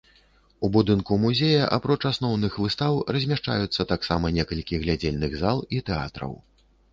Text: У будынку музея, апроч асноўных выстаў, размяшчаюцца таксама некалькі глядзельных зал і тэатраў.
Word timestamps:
У 0.67 0.67
будынку 0.75 1.17
музея, 1.25 1.67
апроч 1.77 1.97
асноўных 2.11 2.55
выстаў, 2.63 2.97
размяшчаюцца 3.17 3.85
таксама 3.93 4.33
некалькі 4.39 4.81
глядзельных 4.87 5.37
зал 5.45 5.63
і 5.77 5.85
тэатраў. 5.93 6.33